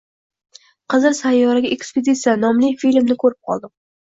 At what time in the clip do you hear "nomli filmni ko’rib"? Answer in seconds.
2.47-3.41